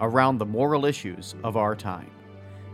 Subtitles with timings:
[0.00, 2.10] around the moral issues of our time.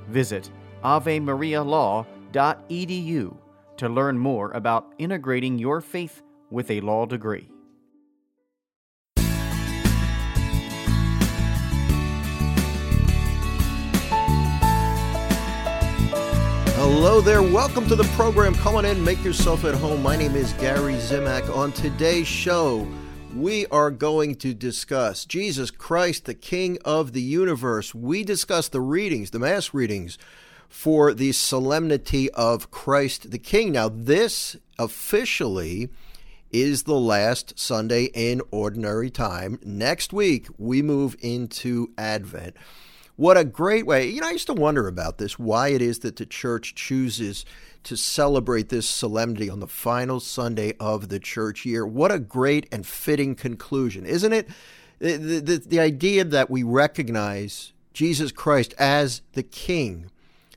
[0.08, 0.50] Visit
[0.84, 3.36] avemarialaw.edu
[3.76, 7.50] to learn more about integrating your faith with a law degree.
[16.82, 17.42] Hello there.
[17.42, 18.54] Welcome to the program.
[18.54, 20.02] Come on in, make yourself at home.
[20.02, 21.54] My name is Gary Zimak.
[21.54, 22.88] On today's show,
[23.34, 27.94] we are going to discuss Jesus Christ, the King of the universe.
[27.94, 30.18] We discuss the readings, the Mass readings
[30.68, 33.72] for the solemnity of Christ the King.
[33.72, 35.90] Now, this officially
[36.50, 39.58] is the last Sunday in ordinary time.
[39.62, 42.56] Next week, we move into Advent.
[43.20, 44.08] What a great way.
[44.08, 47.44] You know, I used to wonder about this why it is that the church chooses
[47.82, 51.86] to celebrate this solemnity on the final Sunday of the church year.
[51.86, 54.48] What a great and fitting conclusion, isn't it?
[55.00, 60.10] The, the, the idea that we recognize Jesus Christ as the King,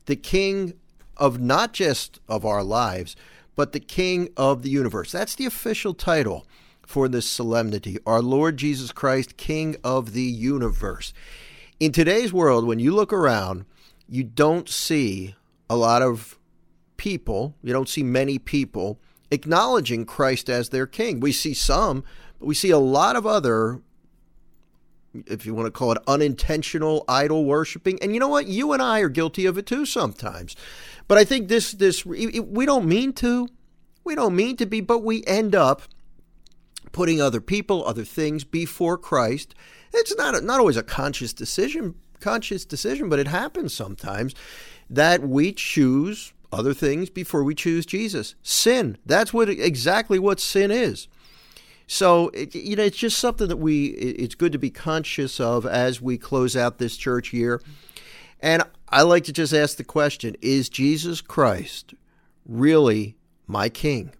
[0.05, 0.71] the King
[1.17, 3.17] of not just of our lives,
[3.57, 5.11] but the King of the universe.
[5.11, 6.47] That's the official title
[6.85, 7.97] for this solemnity.
[8.05, 11.11] Our Lord Jesus Christ, King of the universe
[11.79, 13.65] in today's world, when you look around,
[14.07, 15.35] you don't see
[15.69, 16.37] a lot of
[16.97, 18.99] people, you don't see many people
[19.31, 21.19] acknowledging Christ as their king.
[21.19, 22.03] We see some,
[22.39, 23.81] but we see a lot of other,
[25.25, 27.97] if you want to call it unintentional idol worshiping.
[28.01, 28.47] And you know what?
[28.47, 30.55] You and I are guilty of it too sometimes.
[31.07, 33.49] But I think this, this, we don't mean to.
[34.03, 35.81] We don't mean to be, but we end up
[36.91, 39.55] putting other people, other things before Christ
[39.93, 44.33] it's not a, not always a conscious decision, conscious decision, but it happens sometimes
[44.89, 48.35] that we choose other things before we choose Jesus.
[48.41, 48.97] Sin.
[49.05, 51.07] That's what exactly what sin is.
[51.85, 53.87] So it, you know, it's just something that we.
[53.87, 57.61] It's good to be conscious of as we close out this church year.
[58.39, 61.93] And I like to just ask the question: Is Jesus Christ
[62.45, 63.15] really
[63.47, 64.13] my King?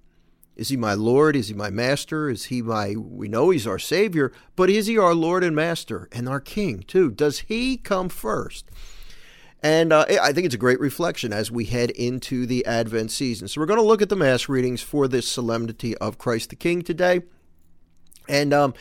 [0.55, 1.35] Is he my Lord?
[1.35, 2.29] Is he my master?
[2.29, 6.07] Is he my, we know he's our Savior, but is he our Lord and Master
[6.11, 7.09] and our King too?
[7.09, 8.69] Does he come first?
[9.63, 13.47] And uh, I think it's a great reflection as we head into the Advent season.
[13.47, 16.57] So we're going to look at the Mass readings for this solemnity of Christ the
[16.57, 17.21] King today.
[18.27, 18.73] And um,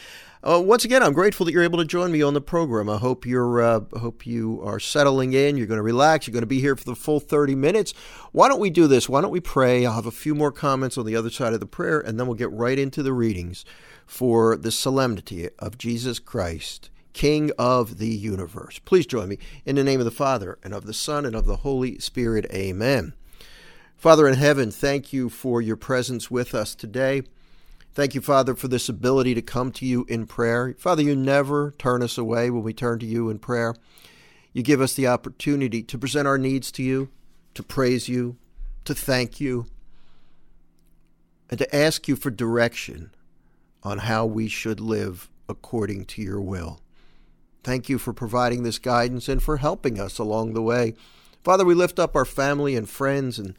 [0.45, 2.89] uh, once again, I'm grateful that you're able to join me on the program.
[2.89, 5.57] I hope you're uh, hope you are settling in.
[5.57, 6.27] You're going to relax.
[6.27, 7.95] You're going to be here for the full 30 minutes.
[8.33, 9.09] Why don't we do this?
[9.09, 9.87] Why don't we pray?
[9.87, 12.27] I'll have a few more comments on the other side of the prayer, and then
[12.27, 13.65] we'll get right into the readings
[14.05, 18.81] for the solemnity of Jesus Christ, King of the universe.
[18.81, 21.47] Please join me in the name of the Father and of the Son and of
[21.47, 22.47] the Holy Spirit.
[22.53, 23.15] Amen.
[23.97, 27.23] Father in heaven, thank you for your presence with us today.
[27.95, 30.75] Thank you, Father, for this ability to come to you in prayer.
[30.79, 33.75] Father, you never turn us away when we turn to you in prayer.
[34.55, 37.11] You give us the opportunity to present our needs to you,
[37.55, 38.37] to praise you,
[38.87, 39.67] to thank you,
[41.51, 43.11] and to ask you for direction
[43.83, 46.81] on how we should live according to your will.
[47.63, 50.95] Thank you for providing this guidance and for helping us along the way.
[51.45, 53.55] Father, we lift up our family and friends and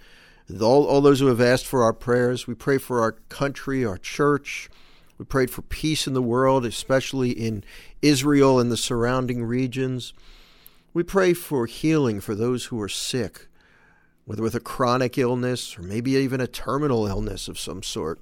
[0.61, 2.47] all, all those who have asked for our prayers.
[2.47, 4.69] We pray for our country, our church.
[5.17, 7.63] We prayed for peace in the world, especially in
[8.01, 10.13] Israel and the surrounding regions.
[10.93, 13.47] We pray for healing for those who are sick,
[14.25, 18.21] whether with a chronic illness or maybe even a terminal illness of some sort,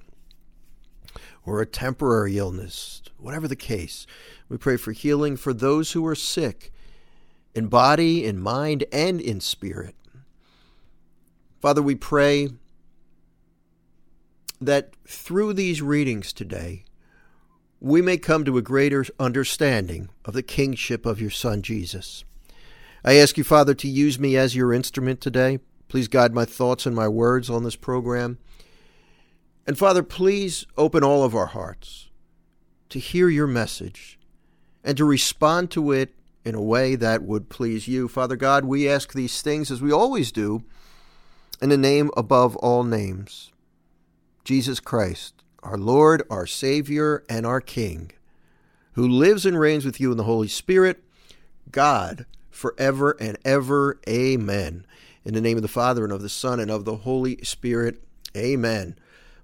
[1.44, 4.06] or a temporary illness, whatever the case.
[4.48, 6.72] We pray for healing for those who are sick
[7.54, 9.94] in body, in mind, and in spirit.
[11.62, 12.48] Father, we pray
[14.60, 16.84] that through these readings today,
[17.78, 22.24] we may come to a greater understanding of the kingship of your Son, Jesus.
[23.04, 25.60] I ask you, Father, to use me as your instrument today.
[25.86, 28.38] Please guide my thoughts and my words on this program.
[29.64, 32.10] And Father, please open all of our hearts
[32.88, 34.18] to hear your message
[34.82, 36.12] and to respond to it
[36.44, 38.08] in a way that would please you.
[38.08, 40.64] Father God, we ask these things as we always do
[41.62, 43.52] in the name above all names
[44.44, 48.10] Jesus Christ, our Lord, our Savior, and our King,
[48.94, 51.04] who lives and reigns with you in the Holy Spirit,
[51.70, 54.00] God, forever and ever.
[54.08, 54.84] Amen.
[55.24, 58.02] In the name of the Father, and of the Son, and of the Holy Spirit.
[58.36, 58.96] Amen.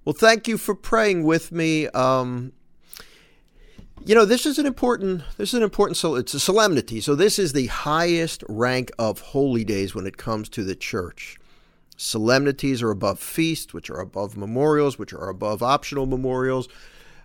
[0.03, 1.87] Well, thank you for praying with me.
[1.87, 2.51] Um,
[4.03, 5.23] you know, this is an important.
[5.37, 5.95] This is an important.
[5.95, 6.99] So it's a solemnity.
[6.99, 11.39] So this is the highest rank of holy days when it comes to the church.
[12.01, 16.69] Solemnities are above feasts, which are above memorials, which are above optional memorials.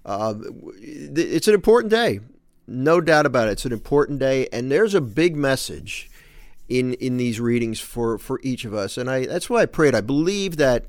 [0.04, 0.34] Uh,
[0.80, 2.18] it's an important day,
[2.66, 3.52] no doubt about it.
[3.52, 6.10] It's an important day, and there's a big message
[6.68, 8.98] in in these readings for for each of us.
[8.98, 9.94] And I that's why I prayed.
[9.94, 10.86] I believe that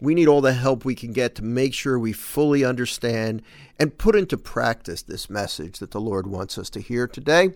[0.00, 3.42] we need all the help we can get to make sure we fully understand
[3.80, 7.50] and put into practice this message that the Lord wants us to hear today.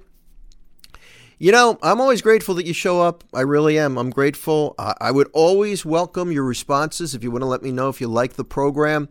[1.40, 3.23] You know, I'm always grateful that you show up.
[3.32, 3.96] I really am.
[3.96, 4.75] I'm grateful.
[4.76, 8.08] I would always welcome your responses if you want to let me know if you
[8.08, 9.08] like the program.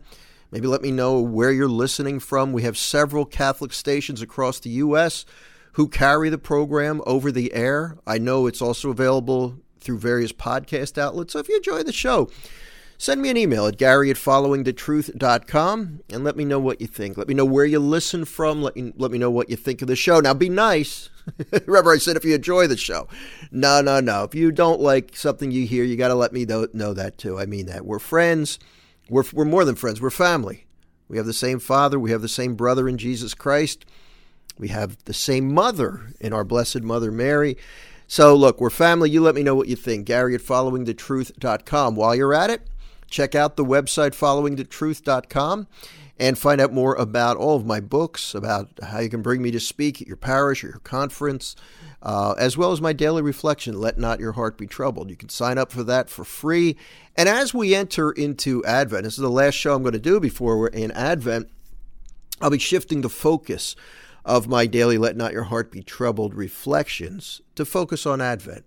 [0.50, 2.52] Maybe let me know where you're listening from.
[2.52, 5.24] We have several Catholic stations across the U.S.
[5.72, 7.96] who carry the program over the air.
[8.06, 11.32] I know it's also available through various podcast outlets.
[11.32, 12.30] So if you enjoy the show,
[13.00, 17.16] Send me an email at gary at followingthetruth.com and let me know what you think.
[17.16, 18.60] Let me know where you listen from.
[18.60, 20.18] Let me, let me know what you think of the show.
[20.18, 21.08] Now, be nice.
[21.66, 23.06] Remember, I said if you enjoy the show.
[23.52, 24.24] No, no, no.
[24.24, 27.18] If you don't like something you hear, you got to let me know, know that
[27.18, 27.38] too.
[27.38, 27.86] I mean that.
[27.86, 28.58] We're friends.
[29.08, 30.00] We're, we're more than friends.
[30.00, 30.66] We're family.
[31.06, 32.00] We have the same Father.
[32.00, 33.84] We have the same brother in Jesus Christ.
[34.58, 37.56] We have the same mother in our Blessed Mother Mary.
[38.08, 39.08] So, look, we're family.
[39.08, 40.06] You let me know what you think.
[40.06, 41.94] Gary at followingthetruth.com.
[41.94, 42.62] While you're at it,
[43.08, 45.66] Check out the website followingthetruth.com
[46.18, 49.50] and find out more about all of my books, about how you can bring me
[49.52, 51.54] to speak at your parish or your conference,
[52.02, 55.10] uh, as well as my daily reflection, Let Not Your Heart Be Troubled.
[55.10, 56.76] You can sign up for that for free.
[57.16, 60.18] And as we enter into Advent, this is the last show I'm going to do
[60.18, 61.48] before we're in Advent,
[62.40, 63.76] I'll be shifting the focus
[64.24, 68.64] of my daily Let Not Your Heart Be Troubled reflections to focus on Advent.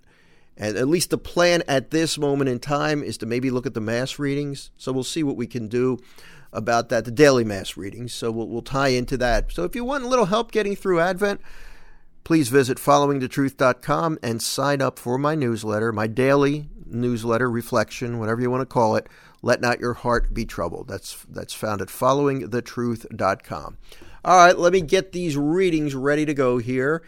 [0.57, 3.73] And at least the plan at this moment in time is to maybe look at
[3.73, 4.69] the mass readings.
[4.77, 5.99] So we'll see what we can do
[6.53, 8.13] about that, the daily mass readings.
[8.13, 9.51] So we'll, we'll tie into that.
[9.51, 11.41] So if you want a little help getting through Advent,
[12.23, 18.51] please visit followingthetruth.com and sign up for my newsletter, my daily newsletter, reflection, whatever you
[18.51, 19.07] want to call it.
[19.41, 20.87] Let not your heart be troubled.
[20.87, 23.77] That's that's found at followingthetruth.com.
[24.23, 27.01] All right, let me get these readings ready to go here.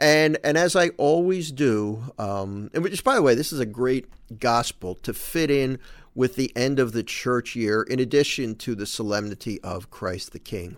[0.00, 3.66] And and as I always do, um, and which by the way, this is a
[3.66, 4.06] great
[4.38, 5.78] gospel to fit in
[6.14, 10.38] with the end of the church year, in addition to the solemnity of Christ the
[10.38, 10.76] King.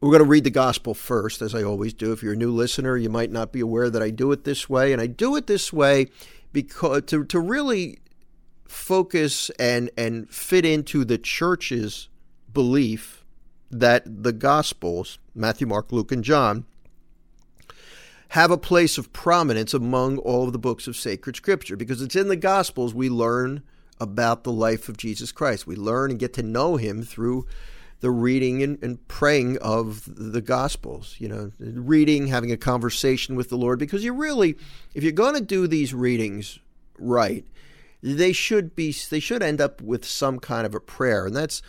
[0.00, 2.12] We're going to read the gospel first, as I always do.
[2.12, 4.68] If you're a new listener, you might not be aware that I do it this
[4.68, 6.06] way, and I do it this way
[6.52, 7.98] because to to really
[8.66, 12.08] focus and and fit into the church's
[12.52, 13.24] belief
[13.70, 16.64] that the gospels, Matthew, Mark, Luke, and John
[18.30, 22.14] have a place of prominence among all of the books of sacred scripture because it's
[22.14, 23.62] in the Gospels we learn
[23.98, 25.66] about the life of Jesus Christ.
[25.66, 27.46] We learn and get to know him through
[27.98, 33.50] the reading and, and, praying of the Gospels, you know, reading, having a conversation with
[33.50, 34.56] the Lord, because you really,
[34.94, 36.60] if you're going to do these readings
[36.98, 37.44] right,
[38.00, 41.26] they should be, they should end up with some kind of a prayer.
[41.26, 41.62] And that's,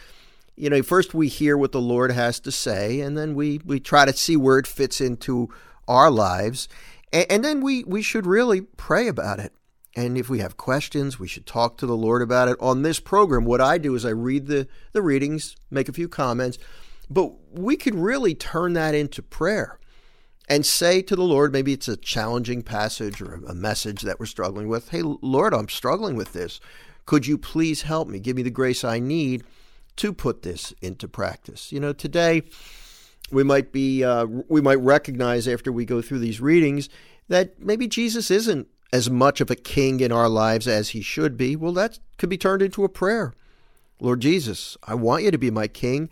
[0.55, 3.79] you know, first we hear what the Lord has to say, and then we, we
[3.79, 5.49] try to see where it fits into
[5.87, 6.67] our lives.
[7.11, 9.53] And, and then we, we should really pray about it.
[9.95, 12.57] And if we have questions, we should talk to the Lord about it.
[12.61, 16.07] On this program, what I do is I read the, the readings, make a few
[16.07, 16.57] comments,
[17.09, 19.79] but we could really turn that into prayer
[20.47, 24.25] and say to the Lord, maybe it's a challenging passage or a message that we're
[24.25, 24.89] struggling with.
[24.89, 26.61] Hey, Lord, I'm struggling with this.
[27.05, 28.19] Could you please help me?
[28.19, 29.43] Give me the grace I need
[29.97, 31.71] to put this into practice.
[31.71, 32.43] You know, today,
[33.31, 36.89] we might be uh, we might recognize after we go through these readings
[37.27, 41.37] that maybe Jesus isn't as much of a king in our lives as he should
[41.37, 41.55] be.
[41.55, 43.33] Well, that could be turned into a prayer.
[43.99, 46.09] Lord Jesus, I want you to be my king,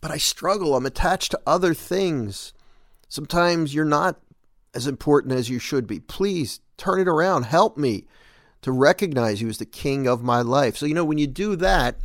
[0.00, 0.74] but I struggle.
[0.74, 2.52] I'm attached to other things.
[3.08, 4.20] Sometimes you're not
[4.74, 6.00] as important as you should be.
[6.00, 7.44] Please turn it around.
[7.44, 8.06] Help me
[8.62, 10.76] to recognize you as the king of my life.
[10.76, 11.96] So, you know, when you do that,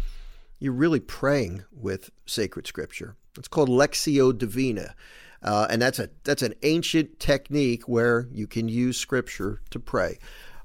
[0.60, 3.16] you're really praying with sacred scripture.
[3.38, 4.96] It's called Lectio Divina.
[5.44, 10.18] Uh, and that's a that's an ancient technique where you can use scripture to pray.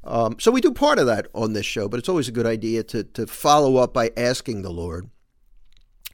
[0.05, 2.47] Um, so we do part of that on this show, but it's always a good
[2.47, 5.11] idea to to follow up by asking the Lord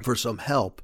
[0.02, 0.82] for some help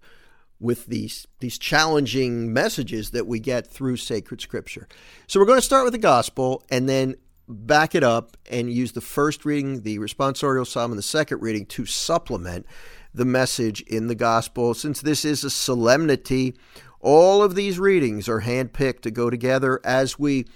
[0.61, 4.89] with these these challenging messages that we get through sacred scripture.
[5.27, 7.17] So we're going to start with the gospel and then
[7.49, 11.67] back it up and use the first reading, the responsorial psalm, and the second reading
[11.67, 12.67] to supplement
[13.13, 14.75] the message in the gospel.
[14.75, 16.55] Since this is a solemnity,
[17.01, 20.47] all of these readings are handpicked to go together as we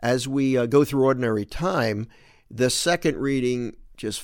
[0.00, 2.06] as we uh, go through ordinary time.
[2.50, 4.22] The second reading just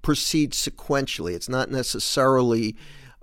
[0.00, 1.34] proceeds sequentially.
[1.34, 2.76] It's not necessarily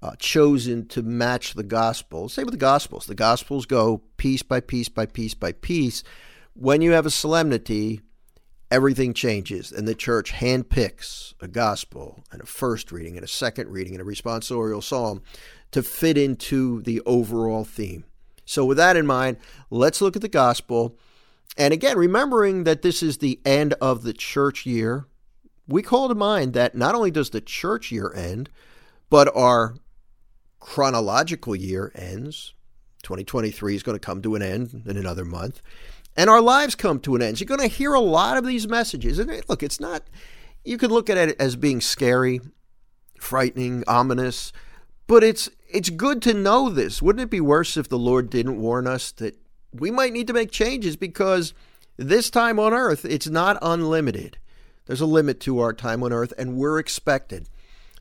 [0.04, 2.30] uh, chosen to match the gospel.
[2.30, 3.06] Same with the gospels.
[3.06, 6.04] The gospels go piece by piece by piece by piece.
[6.56, 8.02] When you have a solemnity,
[8.70, 13.70] everything changes, and the church handpicks a gospel and a first reading and a second
[13.70, 15.24] reading and a responsorial psalm
[15.72, 18.06] to fit into the overall theme.
[18.46, 19.38] So, with that in mind,
[19.72, 20.96] let's look at the gospel.
[21.58, 25.08] And again, remembering that this is the end of the church year,
[25.68, 28.50] we call to mind that not only does the church year end,
[29.10, 29.76] but our
[30.60, 32.54] chronological year ends.
[33.04, 35.62] 2023 is going to come to an end in another month.
[36.16, 37.38] And our lives come to an end.
[37.38, 39.18] So you're going to hear a lot of these messages.
[39.20, 40.04] And look, it's not,
[40.64, 42.40] you could look at it as being scary,
[43.20, 44.54] frightening, ominous,
[45.08, 47.02] but it's it's good to know this.
[47.02, 49.36] Wouldn't it be worse if the Lord didn't warn us that
[49.74, 51.54] we might need to make changes because
[51.98, 54.38] this time on earth, it's not unlimited.
[54.86, 57.50] There's a limit to our time on earth, and we're expected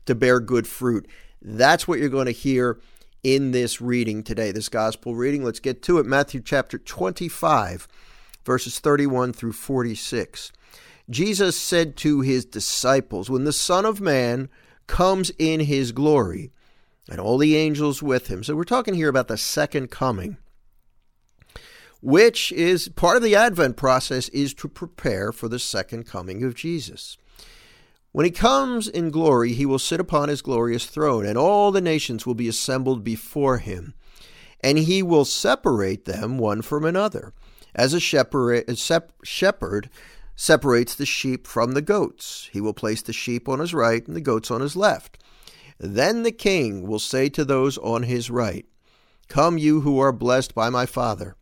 [0.05, 1.07] to bear good fruit.
[1.41, 2.79] That's what you're going to hear
[3.23, 5.43] in this reading today, this gospel reading.
[5.43, 6.05] Let's get to it.
[6.05, 7.87] Matthew chapter 25,
[8.45, 10.51] verses 31 through 46.
[11.09, 14.49] Jesus said to his disciples, When the Son of Man
[14.87, 16.51] comes in his glory,
[17.09, 18.43] and all the angels with him.
[18.43, 20.37] So we're talking here about the second coming,
[22.01, 26.55] which is part of the Advent process, is to prepare for the second coming of
[26.55, 27.17] Jesus.
[28.13, 31.81] When he comes in glory, he will sit upon his glorious throne, and all the
[31.81, 33.95] nations will be assembled before him.
[34.61, 37.33] And he will separate them one from another,
[37.73, 38.69] as a shepherd,
[40.35, 42.49] separates the sheep from the goats.
[42.53, 45.17] He will place the sheep on his right and the goats on his left.
[45.79, 48.67] Then the king will say to those on his right,
[49.27, 51.35] Come, you who are blessed by my Father,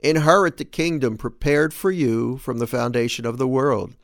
[0.00, 3.94] inherit the kingdom prepared for you from the foundation of the world.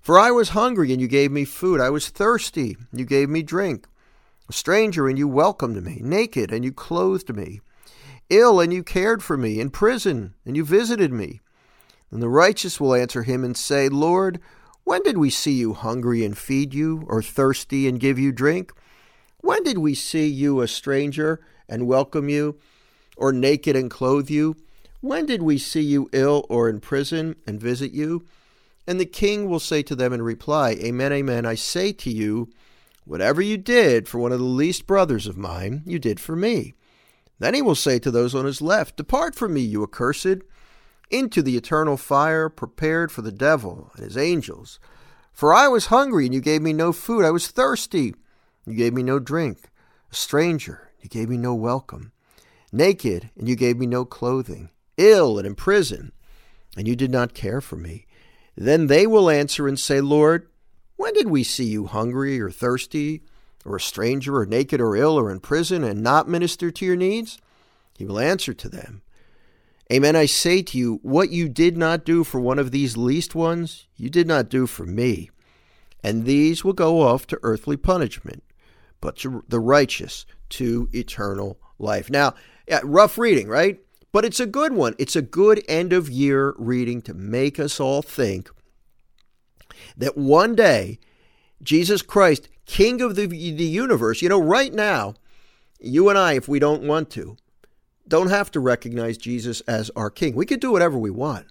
[0.00, 1.80] For I was hungry, and you gave me food.
[1.80, 3.86] I was thirsty, and you gave me drink.
[4.48, 6.00] A stranger, and you welcomed me.
[6.02, 7.60] Naked, and you clothed me.
[8.30, 9.60] Ill, and you cared for me.
[9.60, 11.40] In prison, and you visited me.
[12.10, 14.40] And the righteous will answer him and say, Lord,
[14.84, 18.72] when did we see you hungry and feed you, or thirsty and give you drink?
[19.42, 22.58] When did we see you a stranger and welcome you,
[23.16, 24.56] or naked and clothe you?
[25.00, 28.26] When did we see you ill or in prison and visit you?
[28.88, 32.48] And the king will say to them in reply, Amen, amen, I say to you,
[33.04, 36.72] whatever you did for one of the least brothers of mine, you did for me.
[37.38, 40.38] Then he will say to those on his left, Depart from me, you accursed,
[41.10, 44.80] into the eternal fire prepared for the devil and his angels.
[45.34, 47.26] For I was hungry, and you gave me no food.
[47.26, 48.14] I was thirsty,
[48.66, 49.68] you gave me no drink.
[50.10, 52.12] A stranger, you gave me no welcome.
[52.72, 54.70] Naked, and you gave me no clothing.
[54.96, 56.12] Ill and in prison,
[56.74, 58.06] and you did not care for me.
[58.60, 60.48] Then they will answer and say, Lord,
[60.96, 63.22] when did we see you hungry or thirsty,
[63.64, 66.96] or a stranger, or naked, or ill, or in prison, and not minister to your
[66.96, 67.38] needs?
[67.96, 69.02] He will answer to them,
[69.92, 73.36] Amen, I say to you, what you did not do for one of these least
[73.36, 75.30] ones, you did not do for me.
[76.02, 78.42] And these will go off to earthly punishment,
[79.00, 82.10] but to the righteous to eternal life.
[82.10, 82.34] Now,
[82.82, 83.78] rough reading, right?
[84.12, 84.94] But it's a good one.
[84.98, 88.50] It's a good end of year reading to make us all think
[89.96, 90.98] that one day
[91.62, 95.14] Jesus Christ, King of the, the universe, you know, right now,
[95.80, 97.36] you and I, if we don't want to,
[98.06, 100.34] don't have to recognize Jesus as our King.
[100.34, 101.46] We could do whatever we want.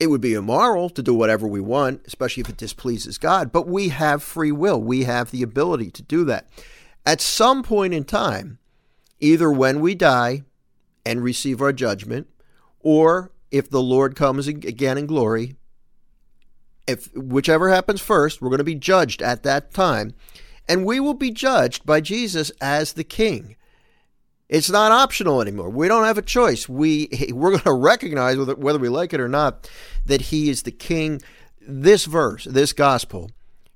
[0.00, 3.66] It would be immoral to do whatever we want, especially if it displeases God, but
[3.66, 4.80] we have free will.
[4.80, 6.48] We have the ability to do that.
[7.06, 8.58] At some point in time,
[9.20, 10.42] either when we die
[11.04, 12.28] and receive our judgment,
[12.80, 15.56] or if the Lord comes again in glory,
[16.86, 20.14] if whichever happens first, we're going to be judged at that time,
[20.68, 23.56] and we will be judged by Jesus as the King.
[24.48, 25.70] It's not optional anymore.
[25.70, 26.68] We don't have a choice.
[26.68, 29.70] We we're going to recognize whether, whether we like it or not
[30.06, 31.22] that He is the King.
[31.66, 33.30] This verse, this gospel,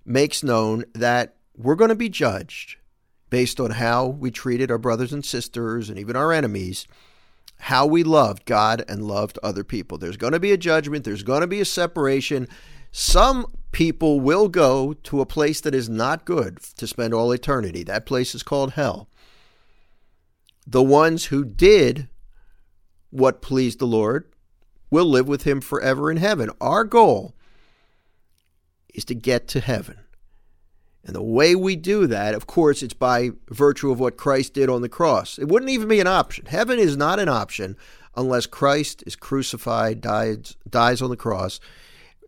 [0.04, 2.76] makes known that we're going to be judged
[3.30, 6.87] based on how we treated our brothers and sisters and even our enemies,
[7.61, 9.99] how we loved God and loved other people.
[9.99, 12.49] There's going to be a judgment, there's going to be a separation.
[12.90, 17.82] Some people will go to a place that is not good to spend all eternity.
[17.82, 19.08] That place is called hell.
[20.66, 22.08] The ones who did
[23.11, 24.30] what pleased the Lord
[24.90, 26.50] will live with him forever in heaven.
[26.61, 27.35] Our goal
[28.94, 29.99] is to get to heaven.
[31.08, 34.68] And the way we do that, of course, it's by virtue of what Christ did
[34.68, 35.38] on the cross.
[35.38, 36.44] It wouldn't even be an option.
[36.44, 37.78] Heaven is not an option
[38.14, 41.60] unless Christ is crucified, dies, dies on the cross,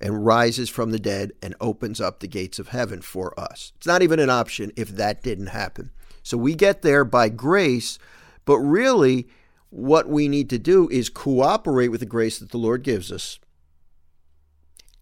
[0.00, 3.74] and rises from the dead and opens up the gates of heaven for us.
[3.76, 5.90] It's not even an option if that didn't happen.
[6.22, 7.98] So we get there by grace,
[8.46, 9.28] but really,
[9.68, 13.38] what we need to do is cooperate with the grace that the Lord gives us.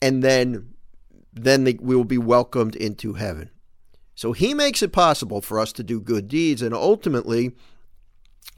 [0.02, 0.75] And then
[1.32, 3.50] then we will be welcomed into heaven.
[4.18, 7.52] So he makes it possible for us to do good deeds and ultimately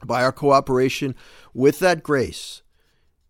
[0.03, 1.13] by our cooperation
[1.53, 2.63] with that grace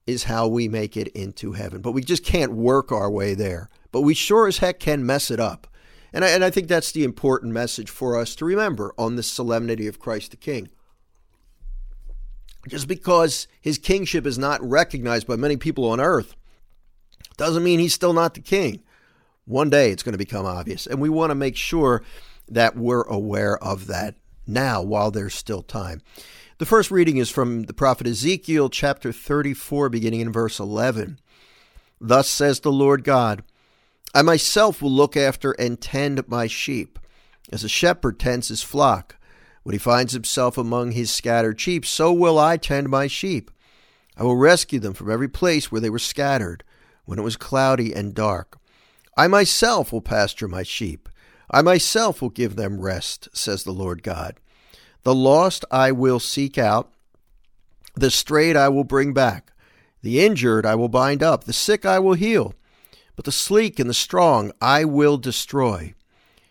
[0.07, 1.81] is how we make it into heaven.
[1.81, 3.67] But we just can't work our way there.
[3.91, 5.67] But we sure as heck can mess it up.
[6.13, 9.23] And I, and I think that's the important message for us to remember on the
[9.23, 10.69] solemnity of Christ the King.
[12.65, 16.37] Just because his kingship is not recognized by many people on earth
[17.35, 18.83] doesn't mean he's still not the king.
[19.51, 20.87] One day it's going to become obvious.
[20.87, 22.03] And we want to make sure
[22.47, 24.15] that we're aware of that
[24.47, 26.01] now while there's still time.
[26.57, 31.19] The first reading is from the prophet Ezekiel, chapter 34, beginning in verse 11.
[31.99, 33.43] Thus says the Lord God
[34.13, 36.97] I myself will look after and tend my sheep,
[37.51, 39.17] as a shepherd tends his flock.
[39.63, 43.51] When he finds himself among his scattered sheep, so will I tend my sheep.
[44.17, 46.63] I will rescue them from every place where they were scattered,
[47.05, 48.57] when it was cloudy and dark.
[49.21, 51.07] I myself will pasture my sheep.
[51.51, 54.39] I myself will give them rest, says the Lord God.
[55.03, 56.91] The lost I will seek out,
[57.93, 59.53] the strayed I will bring back,
[60.01, 62.55] the injured I will bind up, the sick I will heal,
[63.15, 65.93] but the sleek and the strong I will destroy,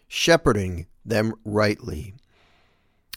[0.07, 2.15] shepherding them rightly.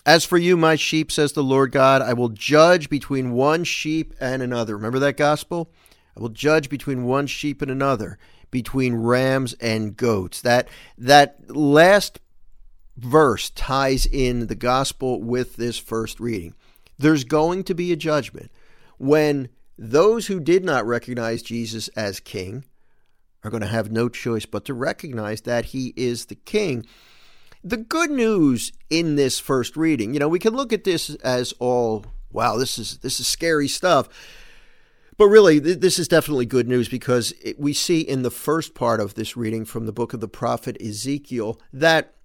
[0.04, 4.16] As for you, my sheep, says the Lord God, I will judge between one sheep
[4.20, 4.76] and another.
[4.76, 5.72] Remember that gospel?
[6.18, 8.18] I will judge between one sheep and another,
[8.54, 10.40] between rams and goats.
[10.42, 12.20] That that last
[12.96, 16.54] verse ties in the gospel with this first reading.
[17.00, 18.52] There's going to be a judgment
[18.98, 22.64] when those who did not recognize Jesus as king
[23.44, 26.86] are going to have no choice but to recognize that he is the king.
[27.64, 31.54] The good news in this first reading, you know, we can look at this as
[31.58, 34.08] all wow, this is this is scary stuff.
[35.18, 39.14] But really, this is definitely good news because we see in the first part of
[39.14, 42.16] this reading from the book of the prophet Ezekiel that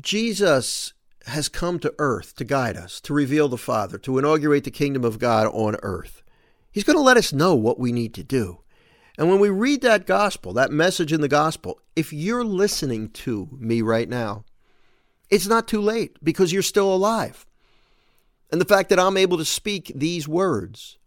[0.00, 0.92] Jesus
[1.26, 5.04] has come to earth to guide us, to reveal the Father, to inaugurate the kingdom
[5.04, 6.22] of God on earth.
[6.70, 8.60] He's going to let us know what we need to do.
[9.18, 13.48] And when we read that gospel, that message in the gospel, if you're listening to
[13.58, 14.44] me right now,
[15.30, 17.46] it's not too late because you're still alive.
[18.52, 20.98] And the fact that I'm able to speak these words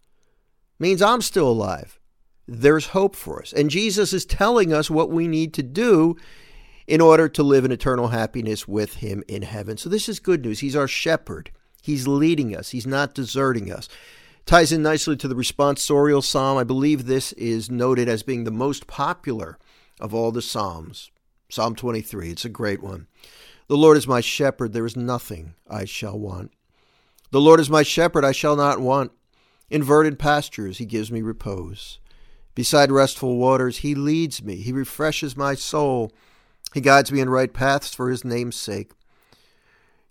[0.79, 1.99] means I'm still alive.
[2.47, 3.53] There's hope for us.
[3.53, 6.15] And Jesus is telling us what we need to do
[6.87, 9.77] in order to live in eternal happiness with Him in heaven.
[9.77, 10.59] So this is good news.
[10.59, 13.87] He's our shepherd, He's leading us, He's not deserting us.
[14.45, 16.57] Ties in nicely to the responsorial psalm.
[16.57, 19.59] I believe this is noted as being the most popular
[19.99, 21.11] of all the psalms.
[21.51, 22.31] Psalm 23.
[22.31, 23.05] It's a great one.
[23.67, 26.51] The Lord is my shepherd, there is nothing I shall want.
[27.29, 29.11] The Lord is my shepherd, I shall not want.
[29.69, 31.99] In verdant pastures he gives me repose.
[32.55, 34.57] Beside restful waters he leads me.
[34.57, 36.11] He refreshes my soul.
[36.73, 38.91] He guides me in right paths for his name's sake.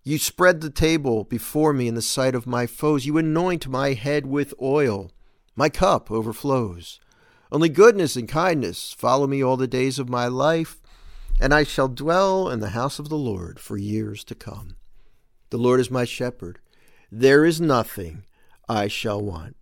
[0.05, 3.05] You spread the table before me in the sight of my foes.
[3.05, 5.11] You anoint my head with oil.
[5.55, 7.01] My cup overflows.
[7.51, 10.81] Only goodness and kindness follow me all the days of my life,
[11.41, 14.77] and I shall dwell in the house of the Lord for years to come.
[15.51, 16.59] The Lord is my shepherd.
[17.11, 18.25] There is nothing
[18.69, 19.57] I shall want.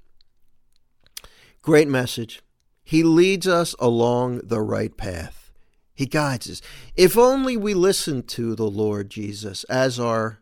[1.63, 2.43] Great message.
[2.83, 5.53] He leads us along the right path.
[5.95, 6.63] He guides us.
[6.95, 10.41] If only we listen to the Lord Jesus as our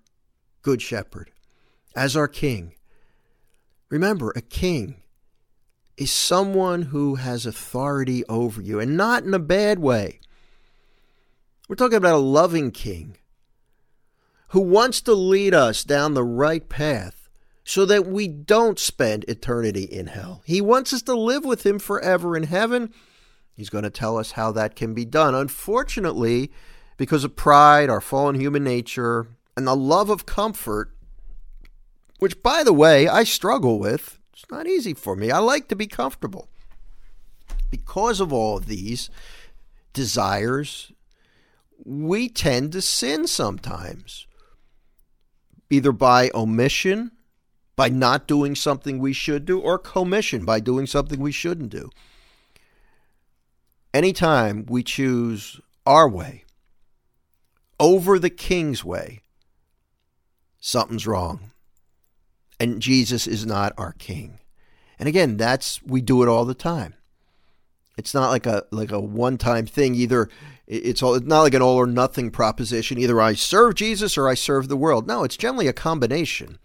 [0.62, 1.30] good shepherd,
[1.94, 2.74] as our king.
[3.88, 5.02] Remember, a king
[5.96, 10.20] is someone who has authority over you, and not in a bad way.
[11.68, 13.16] We're talking about a loving king
[14.48, 17.23] who wants to lead us down the right path
[17.64, 20.42] so that we don't spend eternity in hell.
[20.44, 22.92] He wants us to live with Him forever in heaven.
[23.54, 25.34] He's going to tell us how that can be done.
[25.34, 26.52] Unfortunately,
[26.98, 30.94] because of pride, our fallen human nature, and the love of comfort,
[32.18, 34.18] which, by the way, I struggle with.
[34.32, 35.30] It's not easy for me.
[35.30, 36.48] I like to be comfortable.
[37.70, 39.08] Because of all of these
[39.92, 40.92] desires,
[41.84, 44.26] we tend to sin sometimes,
[45.70, 47.12] either by omission,
[47.76, 51.90] by not doing something we should do, or commission, by doing something we shouldn't do.
[53.92, 56.44] Anytime we choose our way
[57.78, 59.20] over the king's way,
[60.60, 61.50] something's wrong.
[62.60, 64.38] And Jesus is not our king.
[64.98, 66.94] And again, that's we do it all the time.
[67.96, 70.28] It's not like a like a one-time thing either
[70.66, 74.28] it's all it's not like an all or nothing proposition either I serve Jesus or
[74.28, 75.06] I serve the world.
[75.06, 76.58] No, it's generally a combination.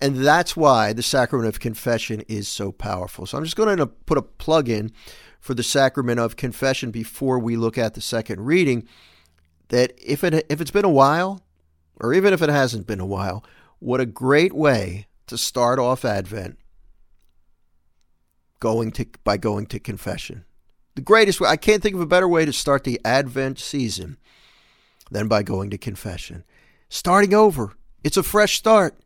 [0.00, 3.26] And that's why the sacrament of confession is so powerful.
[3.26, 4.92] So I'm just going to put a plug in
[5.40, 8.88] for the sacrament of confession before we look at the second reading
[9.68, 11.42] that if it if it's been a while
[12.00, 13.44] or even if it hasn't been a while,
[13.78, 16.58] what a great way to start off Advent
[18.60, 20.44] going to by going to confession.
[20.94, 24.16] The greatest way I can't think of a better way to start the Advent season
[25.10, 26.44] than by going to confession.
[26.88, 27.74] Starting over.
[28.02, 28.98] It's a fresh start.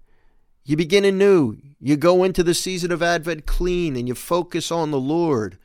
[0.68, 1.56] You begin anew.
[1.80, 5.56] You go into the season of Advent clean and you focus on the Lord,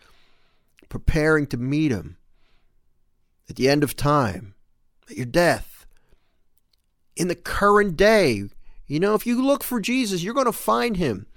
[0.88, 2.16] preparing to meet Him
[3.50, 4.56] at the end of time,
[5.12, 5.86] at your death,
[7.18, 8.44] in the current day.
[8.88, 11.28] You know, if you look for Jesus, you're going to find Him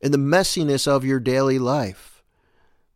[0.00, 2.22] in the messiness of your daily life.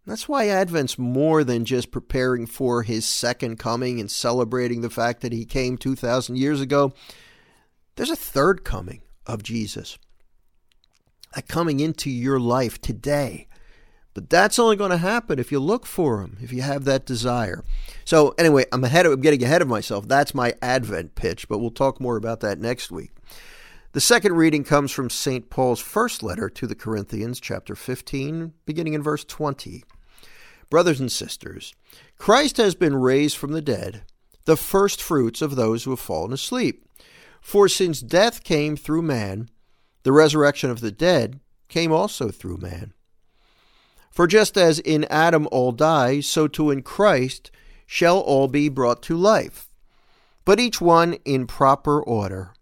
[0.06, 5.20] That's why Advent's more than just preparing for his second coming and celebrating the fact
[5.20, 6.94] that he came 2,000 years ago.
[7.96, 9.98] There's a third coming of Jesus.
[11.34, 13.48] That coming into your life today.
[14.14, 17.06] But that's only going to happen if you look for him, if you have that
[17.06, 17.64] desire.
[18.04, 20.06] So anyway, I'm ahead of I'm getting ahead of myself.
[20.06, 23.10] That's my Advent pitch, but we'll talk more about that next week.
[23.92, 25.50] The second reading comes from St.
[25.50, 29.84] Paul's first letter to the Corinthians, chapter 15, beginning in verse 20.
[30.70, 31.74] Brothers and sisters,
[32.16, 34.04] Christ has been raised from the dead,
[34.46, 36.81] the first fruits of those who have fallen asleep.
[37.42, 39.50] For since death came through man,
[40.04, 42.94] the resurrection of the dead came also through man.
[44.10, 47.50] For just as in Adam all die, so too in Christ
[47.84, 49.68] shall all be brought to life,
[50.44, 52.54] but each one in proper order.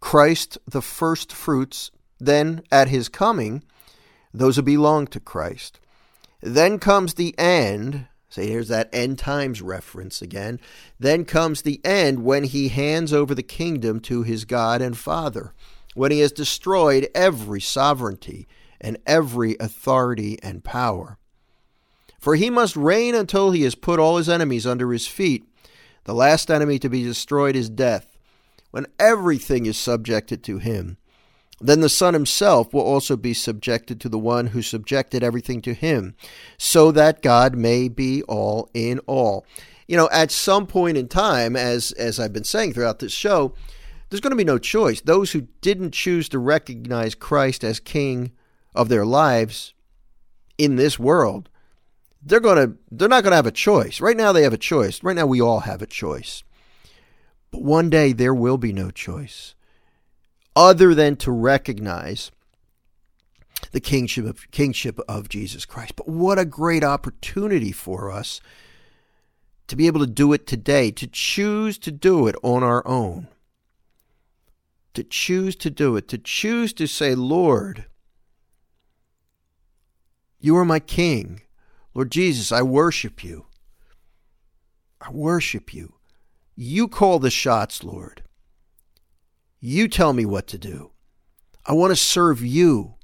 [0.00, 1.90] Christ the first fruits,
[2.20, 3.64] then at his coming,
[4.32, 5.80] those who belong to Christ.
[6.40, 10.58] Then comes the end, Say, here's that end times reference again.
[10.98, 15.54] Then comes the end when he hands over the kingdom to his God and Father,
[15.94, 18.48] when he has destroyed every sovereignty
[18.80, 21.16] and every authority and power.
[22.18, 25.44] For he must reign until he has put all his enemies under his feet.
[26.02, 28.18] The last enemy to be destroyed is death,
[28.72, 30.96] when everything is subjected to him.
[31.60, 35.74] Then the Son himself will also be subjected to the one who subjected everything to
[35.74, 36.16] him,
[36.58, 39.46] so that God may be all in all.
[39.86, 43.54] You know, at some point in time, as, as I've been saying throughout this show,
[44.08, 45.00] there's going to be no choice.
[45.00, 48.32] Those who didn't choose to recognize Christ as King
[48.74, 49.74] of their lives
[50.58, 51.48] in this world,
[52.22, 54.00] they're going to they're not going to have a choice.
[54.00, 55.02] Right now they have a choice.
[55.02, 56.42] Right now we all have a choice.
[57.50, 59.54] But one day there will be no choice
[60.56, 62.30] other than to recognize
[63.72, 65.96] the kingship of, kingship of Jesus Christ.
[65.96, 68.40] But what a great opportunity for us
[69.66, 73.28] to be able to do it today, to choose to do it on our own.
[74.94, 77.86] To choose to do it, to choose to say, Lord,
[80.38, 81.40] you are my King.
[81.94, 83.46] Lord Jesus, I worship you.
[85.00, 85.94] I worship you.
[86.54, 88.22] You call the shots, Lord.
[89.66, 90.90] You tell me what to do.
[91.64, 92.96] I want to serve you.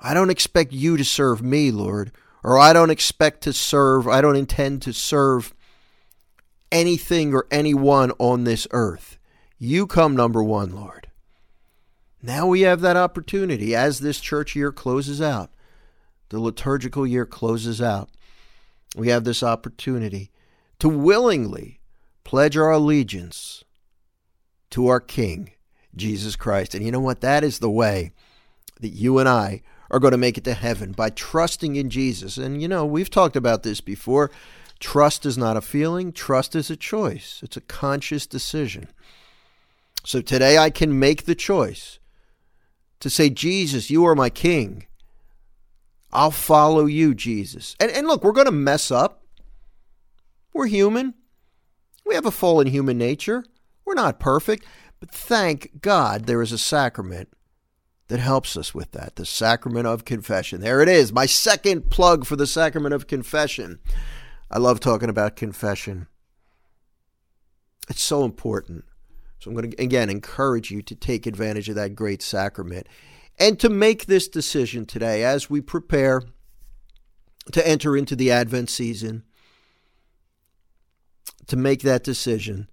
[0.00, 2.10] I don't expect you to serve me, Lord,
[2.42, 5.52] or I don't expect to serve, I don't intend to serve
[6.72, 9.18] anything or anyone on this earth.
[9.58, 11.08] You come number one, Lord.
[12.22, 15.50] Now we have that opportunity as this church year closes out,
[16.30, 18.08] the liturgical year closes out.
[18.96, 20.30] We have this opportunity
[20.78, 21.80] to willingly
[22.24, 23.64] pledge our allegiance
[24.72, 25.52] to our King,
[25.94, 26.74] Jesus Christ.
[26.74, 27.20] And you know what?
[27.20, 28.12] That is the way
[28.80, 32.36] that you and I are going to make it to heaven by trusting in Jesus.
[32.36, 34.30] And you know, we've talked about this before.
[34.80, 38.88] Trust is not a feeling, trust is a choice, it's a conscious decision.
[40.04, 42.00] So today I can make the choice
[42.98, 44.86] to say, Jesus, you are my King.
[46.12, 47.76] I'll follow you, Jesus.
[47.78, 49.22] And, and look, we're going to mess up.
[50.52, 51.14] We're human.
[52.04, 53.44] We have a fallen human nature.
[53.84, 54.64] We're not perfect,
[55.00, 57.28] but thank God there is a sacrament
[58.08, 60.60] that helps us with that the sacrament of confession.
[60.60, 63.78] There it is, my second plug for the sacrament of confession.
[64.50, 66.08] I love talking about confession,
[67.88, 68.84] it's so important.
[69.38, 72.86] So I'm going to again encourage you to take advantage of that great sacrament
[73.38, 76.22] and to make this decision today as we prepare
[77.50, 79.24] to enter into the Advent season,
[81.48, 82.68] to make that decision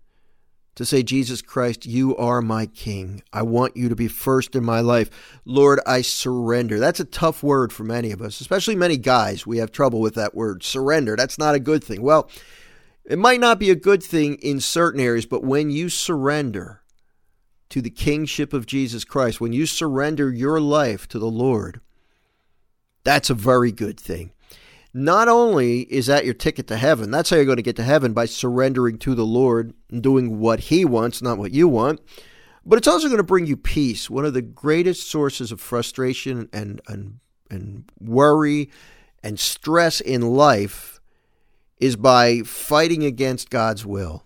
[0.79, 3.21] to say, Jesus Christ, you are my King.
[3.33, 5.09] I want you to be first in my life.
[5.43, 6.79] Lord, I surrender.
[6.79, 9.45] That's a tough word for many of us, especially many guys.
[9.45, 11.17] We have trouble with that word, surrender.
[11.17, 12.01] That's not a good thing.
[12.01, 12.29] Well,
[13.03, 16.81] it might not be a good thing in certain areas, but when you surrender
[17.71, 21.81] to the kingship of Jesus Christ, when you surrender your life to the Lord,
[23.03, 24.31] that's a very good thing.
[24.93, 27.83] Not only is that your ticket to heaven, that's how you're going to get to
[27.83, 32.01] heaven by surrendering to the Lord and doing what He wants, not what you want,
[32.65, 34.09] but it's also going to bring you peace.
[34.09, 37.19] One of the greatest sources of frustration and, and,
[37.51, 38.71] and worry
[39.23, 40.99] and stress in life
[41.79, 44.25] is by fighting against God's will.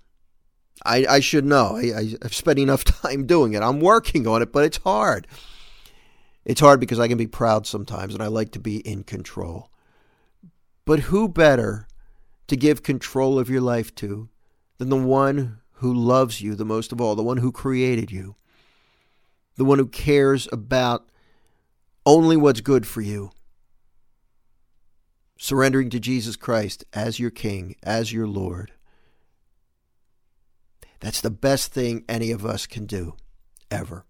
[0.86, 1.78] I, I should know.
[1.78, 3.62] I, I've spent enough time doing it.
[3.62, 5.28] I'm working on it, but it's hard.
[6.46, 9.70] It's hard because I can be proud sometimes and I like to be in control.
[10.86, 11.88] But who better
[12.48, 14.30] to give control of your life to
[14.78, 18.36] than the one who loves you the most of all, the one who created you,
[19.56, 21.10] the one who cares about
[22.06, 23.32] only what's good for you?
[25.38, 28.72] Surrendering to Jesus Christ as your King, as your Lord.
[31.00, 33.16] That's the best thing any of us can do,
[33.70, 34.06] ever.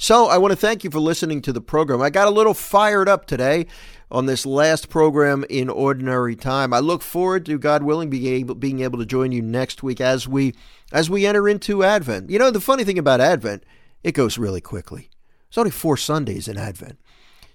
[0.00, 2.00] So I want to thank you for listening to the program.
[2.00, 3.66] I got a little fired up today
[4.12, 6.72] on this last program in ordinary time.
[6.72, 10.00] I look forward to God willing being able, being able to join you next week
[10.00, 10.54] as we
[10.92, 12.30] as we enter into Advent.
[12.30, 13.64] You know the funny thing about Advent,
[14.04, 15.10] it goes really quickly.
[15.50, 17.00] There's only four Sundays in Advent.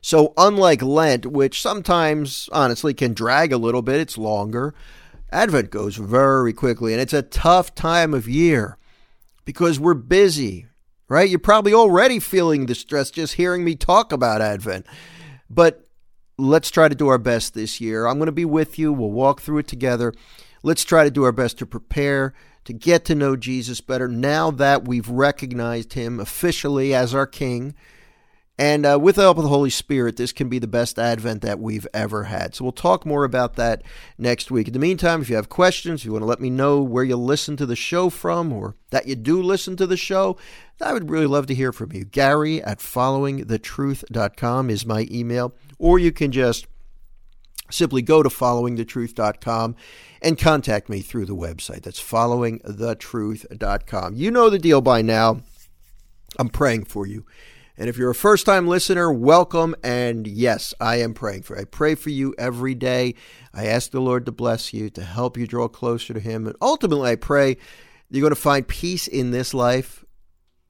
[0.01, 4.75] So unlike Lent, which sometimes honestly can drag a little bit, it's longer.
[5.31, 8.77] Advent goes very quickly and it's a tough time of year
[9.45, 10.67] because we're busy
[11.13, 11.29] right?
[11.29, 14.87] You're probably already feeling the stress just hearing me talk about Advent.
[15.47, 15.85] But
[16.39, 18.07] let's try to do our best this year.
[18.07, 18.91] I'm going to be with you.
[18.91, 20.11] We'll walk through it together.
[20.63, 22.33] Let's try to do our best to prepare
[22.65, 27.75] to get to know Jesus better now that we've recognized him officially as our King
[28.57, 31.41] and uh, with the help of the Holy Spirit, this can be the best Advent
[31.41, 32.53] that we've ever had.
[32.53, 33.81] So we'll talk more about that
[34.17, 34.67] next week.
[34.67, 37.03] In the meantime, if you have questions, if you want to let me know where
[37.03, 40.37] you listen to the show from or that you do listen to the show,
[40.79, 42.05] I would really love to hear from you.
[42.05, 46.67] Gary at followingthetruth.com is my email, or you can just
[47.71, 49.75] simply go to followingthetruth.com
[50.21, 51.81] and contact me through the website.
[51.81, 54.15] That's followingthetruth.com.
[54.15, 55.41] You know the deal by now.
[56.37, 57.25] I'm praying for you.
[57.77, 59.75] And if you're a first time listener, welcome.
[59.83, 61.61] And yes, I am praying for you.
[61.61, 63.15] I pray for you every day.
[63.53, 66.45] I ask the Lord to bless you, to help you draw closer to Him.
[66.45, 67.57] And ultimately, I pray
[68.09, 70.05] you're going to find peace in this life,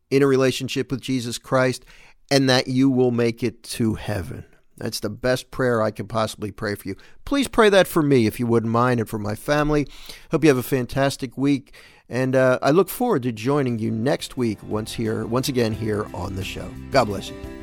[0.09, 1.83] in a relationship with Jesus Christ,
[2.31, 4.45] and that you will make it to heaven.
[4.77, 6.95] That's the best prayer I can possibly pray for you.
[7.25, 9.87] Please pray that for me if you wouldn't mind and for my family.
[10.31, 11.75] Hope you have a fantastic week.
[12.09, 16.05] And uh, I look forward to joining you next week once here, once again here
[16.13, 16.69] on the show.
[16.91, 17.62] God bless you.